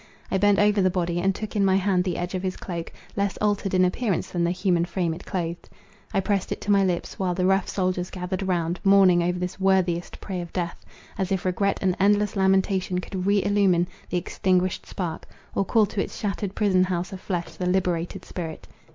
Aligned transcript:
I 0.31 0.39
bent 0.39 0.57
over 0.57 0.81
the 0.81 0.89
body, 0.89 1.19
and 1.19 1.35
took 1.35 1.55
in 1.55 1.63
my 1.63 1.75
hand 1.75 2.03
the 2.03 2.17
edge 2.17 2.33
of 2.33 2.41
his 2.41 2.57
cloak, 2.57 2.91
less 3.15 3.37
altered 3.37 3.75
in 3.75 3.85
appearance 3.85 4.31
than 4.31 4.43
the 4.43 4.49
human 4.49 4.83
frame 4.83 5.13
it 5.13 5.27
clothed. 5.27 5.69
I 6.11 6.19
pressed 6.21 6.51
it 6.51 6.59
to 6.61 6.71
my 6.71 6.83
lips, 6.83 7.19
while 7.19 7.35
the 7.35 7.45
rough 7.45 7.69
soldiers 7.69 8.09
gathered 8.09 8.41
around, 8.41 8.79
mourning 8.83 9.21
over 9.21 9.37
this 9.37 9.59
worthiest 9.59 10.19
prey 10.19 10.41
of 10.41 10.51
death, 10.53 10.83
as 11.19 11.31
if 11.31 11.45
regret 11.45 11.77
and 11.83 11.95
endless 11.99 12.35
lamentation 12.35 12.97
could 12.99 13.27
re 13.27 13.43
illumine 13.43 13.87
the 14.09 14.17
extinguished 14.17 14.87
spark, 14.87 15.27
or 15.53 15.63
call 15.63 15.85
to 15.85 16.01
its 16.01 16.17
shattered 16.19 16.55
prison 16.55 16.85
house 16.85 17.13
of 17.13 17.21
flesh 17.21 17.51
the 17.53 17.67
liberated 17.69 18.25
spirit. 18.25 18.67